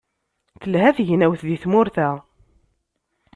Telha 0.61 0.89
tegnewt 0.97 1.41
di 1.47 1.57
tmurt-a. 1.63 2.09